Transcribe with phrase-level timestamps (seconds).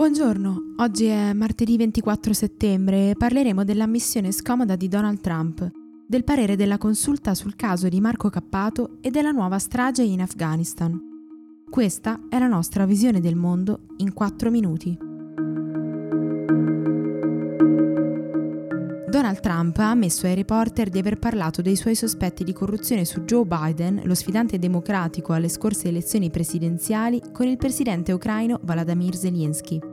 [0.00, 5.70] Buongiorno, oggi è martedì 24 settembre e parleremo dell'ammissione scomoda di Donald Trump,
[6.06, 10.98] del parere della consulta sul caso di Marco Cappato e della nuova strage in Afghanistan.
[11.68, 15.08] Questa è la nostra visione del mondo in 4 minuti.
[19.10, 23.20] Donald Trump ha ammesso ai reporter di aver parlato dei suoi sospetti di corruzione su
[23.24, 29.89] Joe Biden, lo sfidante democratico alle scorse elezioni presidenziali, con il presidente ucraino Vladimir Zelensky.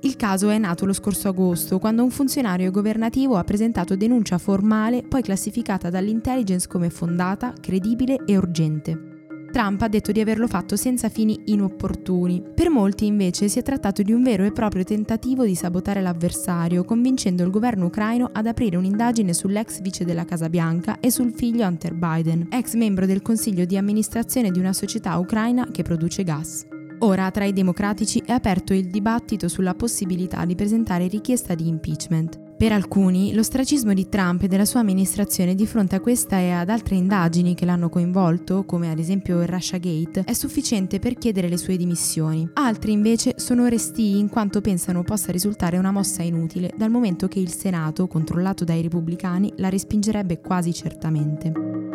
[0.00, 5.02] Il caso è nato lo scorso agosto, quando un funzionario governativo ha presentato denuncia formale,
[5.02, 9.16] poi classificata dall'intelligence come fondata, credibile e urgente.
[9.50, 12.42] Trump ha detto di averlo fatto senza fini inopportuni.
[12.54, 16.84] Per molti invece si è trattato di un vero e proprio tentativo di sabotare l'avversario,
[16.84, 21.66] convincendo il governo ucraino ad aprire un'indagine sull'ex vice della Casa Bianca e sul figlio
[21.66, 26.77] Hunter Biden, ex membro del consiglio di amministrazione di una società ucraina che produce gas.
[27.00, 32.46] Ora tra i democratici è aperto il dibattito sulla possibilità di presentare richiesta di impeachment.
[32.58, 36.68] Per alcuni, l'ostracismo di Trump e della sua amministrazione di fronte a questa e ad
[36.68, 41.56] altre indagini che l'hanno coinvolto, come ad esempio il Russiagate, è sufficiente per chiedere le
[41.56, 42.50] sue dimissioni.
[42.54, 47.38] Altri invece sono restii in quanto pensano possa risultare una mossa inutile, dal momento che
[47.38, 51.87] il Senato, controllato dai repubblicani, la respingerebbe quasi certamente.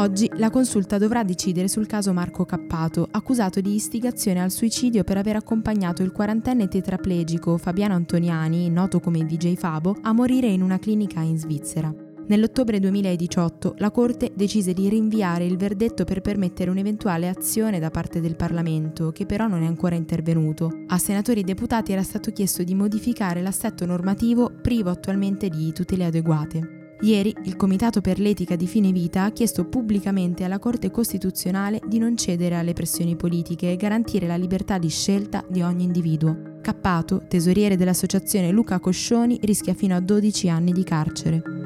[0.00, 5.18] Oggi la consulta dovrà decidere sul caso Marco Cappato, accusato di istigazione al suicidio per
[5.18, 10.78] aver accompagnato il quarantenne tetraplegico Fabiano Antoniani, noto come DJ Fabo, a morire in una
[10.78, 11.94] clinica in Svizzera.
[12.28, 18.22] Nell'ottobre 2018 la Corte decise di rinviare il verdetto per permettere un'eventuale azione da parte
[18.22, 20.70] del Parlamento, che però non è ancora intervenuto.
[20.86, 26.06] A senatori e deputati era stato chiesto di modificare l'assetto normativo privo attualmente di tutele
[26.06, 26.79] adeguate.
[27.02, 31.98] Ieri il Comitato per l'etica di fine vita ha chiesto pubblicamente alla Corte Costituzionale di
[31.98, 36.58] non cedere alle pressioni politiche e garantire la libertà di scelta di ogni individuo.
[36.60, 41.59] Cappato, tesoriere dell'associazione Luca Coscioni, rischia fino a 12 anni di carcere.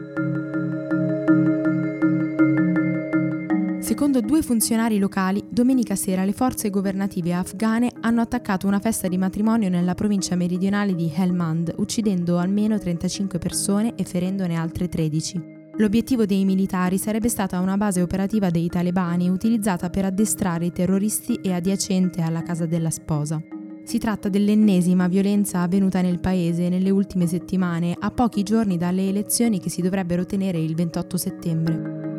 [3.95, 9.17] Secondo due funzionari locali, domenica sera le forze governative afghane hanno attaccato una festa di
[9.17, 15.41] matrimonio nella provincia meridionale di Helmand, uccidendo almeno 35 persone e ferendone altre 13.
[15.77, 21.37] L'obiettivo dei militari sarebbe stata una base operativa dei talebani utilizzata per addestrare i terroristi
[21.37, 23.41] e adiacente alla casa della sposa.
[23.85, 29.61] Si tratta dell'ennesima violenza avvenuta nel paese nelle ultime settimane, a pochi giorni dalle elezioni
[29.61, 32.14] che si dovrebbero tenere il 28 settembre.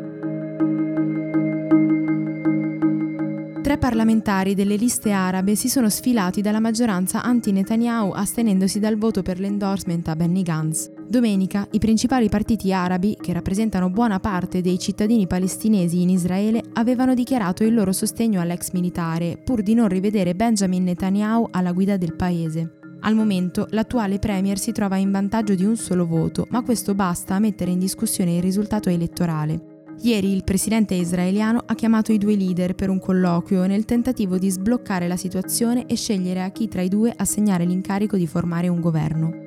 [3.76, 9.38] Tre parlamentari delle liste arabe si sono sfilati dalla maggioranza anti-Netanyahu astenendosi dal voto per
[9.38, 10.90] l'endorsement a Benny Gantz.
[11.06, 17.12] Domenica i principali partiti arabi, che rappresentano buona parte dei cittadini palestinesi in Israele, avevano
[17.12, 22.16] dichiarato il loro sostegno all'ex militare, pur di non rivedere Benjamin Netanyahu alla guida del
[22.16, 22.78] paese.
[23.00, 27.34] Al momento l'attuale Premier si trova in vantaggio di un solo voto, ma questo basta
[27.34, 29.75] a mettere in discussione il risultato elettorale.
[30.02, 34.50] Ieri il presidente israeliano ha chiamato i due leader per un colloquio nel tentativo di
[34.50, 38.80] sbloccare la situazione e scegliere a chi tra i due assegnare l'incarico di formare un
[38.80, 39.44] governo.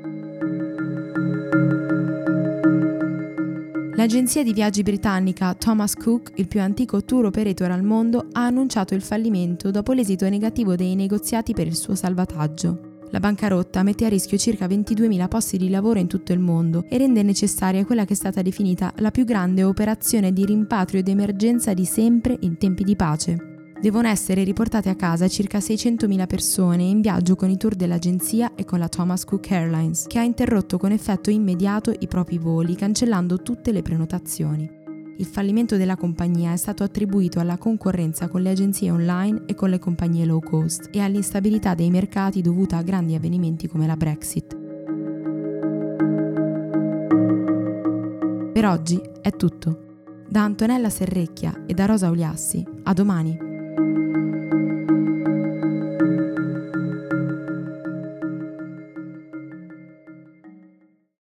[3.95, 8.95] L'agenzia di viaggi britannica Thomas Cook, il più antico tour operator al mondo, ha annunciato
[8.95, 12.88] il fallimento dopo l'esito negativo dei negoziati per il suo salvataggio.
[13.11, 16.97] La bancarotta mette a rischio circa 22.000 posti di lavoro in tutto il mondo e
[16.99, 21.85] rende necessaria quella che è stata definita la più grande operazione di rimpatrio d'emergenza di
[21.85, 23.49] sempre in tempi di pace.
[23.81, 28.65] Devono essere riportate a casa circa 600.000 persone in viaggio con i tour dell'agenzia e
[28.65, 33.41] con la Thomas Cook Airlines, che ha interrotto con effetto immediato i propri voli, cancellando
[33.41, 34.78] tutte le prenotazioni.
[35.19, 39.69] Il fallimento della compagnia è stato attribuito alla concorrenza con le agenzie online e con
[39.69, 44.57] le compagnie low cost e all'instabilità dei mercati dovuta a grandi avvenimenti come la Brexit.
[48.53, 50.05] Per oggi è tutto.
[50.25, 53.37] Da Antonella Serrecchia e da Rosa Uliassi, a domani.